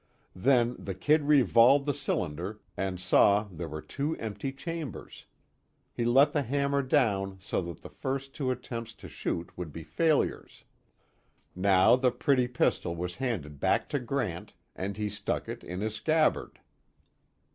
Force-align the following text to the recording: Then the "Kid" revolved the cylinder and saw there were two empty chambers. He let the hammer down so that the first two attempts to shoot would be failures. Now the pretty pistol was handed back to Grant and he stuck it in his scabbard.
Then 0.35 0.77
the 0.79 0.95
"Kid" 0.95 1.25
revolved 1.25 1.85
the 1.85 1.93
cylinder 1.93 2.59
and 2.75 2.99
saw 2.99 3.47
there 3.51 3.67
were 3.67 3.83
two 3.83 4.15
empty 4.17 4.51
chambers. 4.51 5.27
He 5.93 6.05
let 6.05 6.33
the 6.33 6.41
hammer 6.41 6.81
down 6.81 7.37
so 7.39 7.61
that 7.61 7.83
the 7.83 7.89
first 7.89 8.33
two 8.33 8.49
attempts 8.49 8.93
to 8.95 9.07
shoot 9.07 9.55
would 9.55 9.71
be 9.71 9.83
failures. 9.83 10.63
Now 11.55 11.95
the 11.95 12.09
pretty 12.09 12.47
pistol 12.47 12.95
was 12.95 13.17
handed 13.17 13.59
back 13.59 13.89
to 13.89 13.99
Grant 13.99 14.55
and 14.75 14.97
he 14.97 15.07
stuck 15.07 15.47
it 15.47 15.63
in 15.63 15.81
his 15.81 15.93
scabbard. 15.93 16.59